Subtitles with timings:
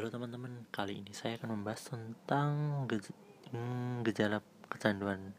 [0.00, 2.48] Halo teman-teman, kali ini saya akan membahas tentang
[2.88, 3.12] gej
[3.52, 4.40] hmm, gejala
[4.72, 5.36] kecanduan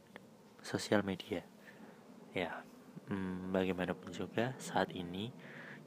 [0.62, 1.42] sosial media.
[2.38, 2.62] Ya,
[3.10, 5.34] hmm, bagaimanapun juga saat ini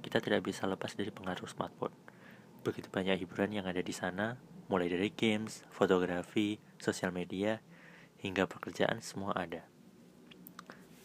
[0.02, 1.94] kita tidak bisa lepas dari pengaruh smartphone.
[2.66, 7.62] Begitu banyak hiburan yang ada di sana, mulai dari games, fotografi, sosial media,
[8.26, 9.62] hingga pekerjaan semua ada.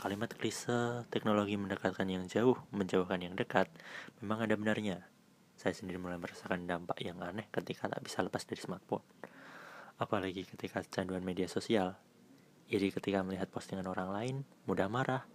[0.01, 3.69] Kalimat klise teknologi mendekatkan yang jauh, menjauhkan yang dekat,
[4.25, 5.05] memang ada benarnya
[5.59, 9.03] saya sendiri mulai merasakan dampak yang aneh ketika tak bisa lepas dari smartphone.
[9.99, 11.99] Apalagi ketika kecanduan media sosial.
[12.71, 15.27] Jadi ketika melihat postingan orang lain, mudah marah.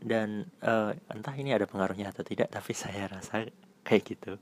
[0.00, 3.44] Dan uh, entah ini ada pengaruhnya atau tidak, tapi saya rasa
[3.84, 4.40] kayak gitu.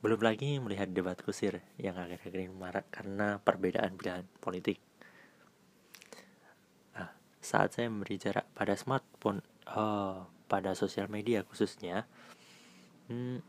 [0.00, 4.80] Belum lagi melihat debat kusir yang akhir-akhir ini marah karena perbedaan pilihan politik.
[6.96, 7.12] Nah,
[7.44, 12.08] saat saya memberi jarak pada smartphone, oh, pada sosial media khususnya,
[13.08, 13.40] hmm,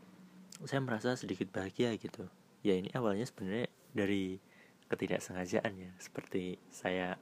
[0.64, 2.28] saya merasa sedikit bahagia gitu.
[2.60, 4.40] Ya ini awalnya sebenarnya dari
[4.88, 5.90] ketidaksengajaan ya.
[6.00, 7.16] Seperti saya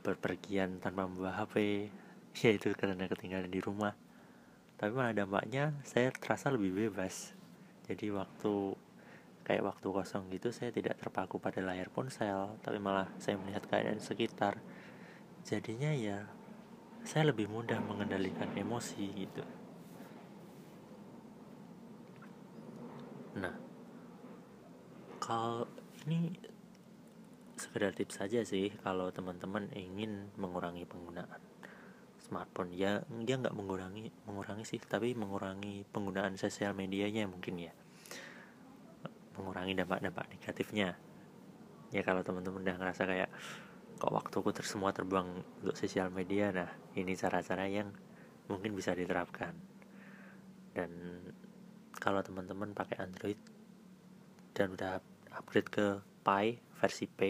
[0.00, 1.88] berpergian tanpa membawa HP
[2.44, 3.94] yaitu karena ketinggalan di rumah.
[4.80, 7.36] Tapi malah dampaknya saya terasa lebih bebas.
[7.84, 8.76] Jadi waktu
[9.44, 14.00] kayak waktu kosong gitu saya tidak terpaku pada layar ponsel tapi malah saya melihat keadaan
[14.00, 14.56] sekitar.
[15.44, 16.24] Jadinya ya
[17.04, 19.44] saya lebih mudah mengendalikan emosi gitu
[23.38, 23.54] Nah,
[25.22, 25.70] kalau
[26.08, 26.34] ini
[27.60, 31.38] sekedar tips saja sih kalau teman-teman ingin mengurangi penggunaan
[32.18, 32.72] smartphone.
[32.72, 37.72] Ya dia nggak mengurangi mengurangi sih tapi mengurangi penggunaan sosial medianya mungkin ya.
[39.36, 40.96] Mengurangi dampak-dampak negatifnya.
[41.90, 43.30] Ya kalau teman-teman udah ngerasa kayak
[44.00, 46.50] kok waktuku tersemua terbang untuk sosial media?
[46.50, 47.92] Nah ini cara-cara yang
[48.48, 49.52] mungkin bisa diterapkan.
[50.70, 50.90] Dan
[51.98, 53.40] kalau teman-teman pakai Android
[54.54, 55.02] dan udah
[55.34, 55.86] upgrade ke
[56.22, 57.20] Pi versi P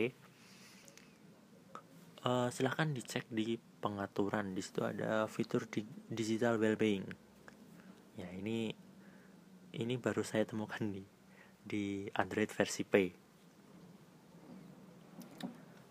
[2.25, 4.53] uh, silahkan dicek di pengaturan.
[4.53, 7.07] Di situ ada fitur di digital wellbeing.
[8.21, 8.73] Ya ini
[9.77, 11.05] ini baru saya temukan di
[11.61, 12.95] di Android versi P.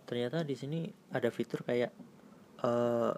[0.10, 1.94] Ternyata di sini ada fitur kayak
[2.66, 3.14] uh,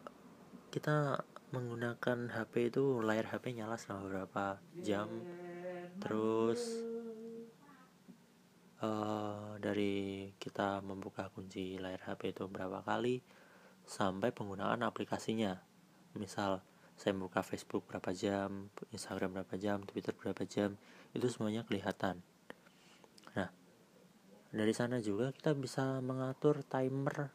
[0.71, 4.45] kita menggunakan HP itu layar HP nyala selama beberapa
[4.79, 5.07] jam
[5.99, 6.59] terus
[8.81, 13.21] uh, dari kita membuka kunci layar HP itu berapa kali
[13.83, 15.59] sampai penggunaan aplikasinya
[16.15, 16.63] misal
[17.01, 20.77] saya membuka Facebook berapa jam, Instagram berapa jam, Twitter berapa jam,
[21.17, 22.21] itu semuanya kelihatan.
[23.33, 23.49] Nah,
[24.53, 27.33] dari sana juga kita bisa mengatur timer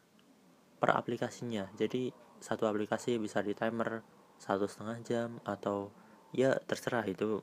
[0.79, 1.67] per aplikasinya.
[1.75, 4.01] Jadi satu aplikasi bisa di timer
[4.37, 5.89] satu setengah jam atau
[6.31, 7.41] ya terserah itu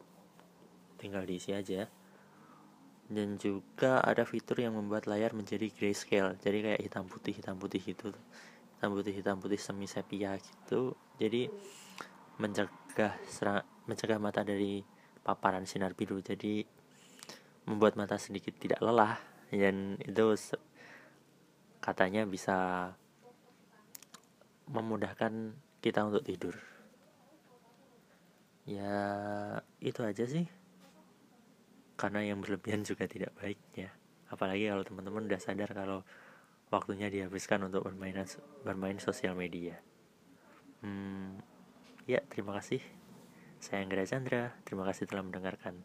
[0.98, 1.90] tinggal diisi aja.
[3.04, 7.82] Dan juga ada fitur yang membuat layar menjadi grayscale jadi kayak hitam putih hitam putih
[7.84, 8.14] gitu.
[8.76, 10.96] Hitam putih hitam putih semi sepia gitu.
[11.20, 11.52] Jadi
[12.40, 14.80] mencegah serang, mencegah mata dari
[15.20, 16.16] paparan sinar biru.
[16.24, 16.64] Jadi
[17.68, 19.20] membuat mata sedikit tidak lelah.
[19.52, 20.32] Dan itu
[21.84, 22.88] katanya bisa
[24.68, 25.52] memudahkan
[25.84, 26.56] kita untuk tidur.
[28.64, 28.96] Ya
[29.80, 30.48] itu aja sih.
[32.00, 33.92] Karena yang berlebihan juga tidak baik ya.
[34.32, 36.02] Apalagi kalau teman-teman udah sadar kalau
[36.72, 38.16] waktunya dihabiskan untuk bermain
[38.64, 39.78] bermain sosial media.
[40.80, 41.38] Hmm,
[42.08, 42.80] ya terima kasih.
[43.60, 44.56] Saya Anggra Chandra.
[44.64, 45.80] Terima kasih telah mendengarkan